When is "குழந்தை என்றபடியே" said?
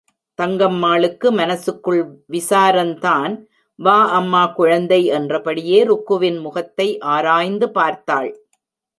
4.51-5.79